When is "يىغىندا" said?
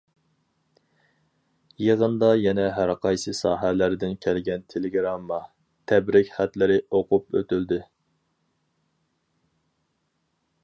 1.87-2.29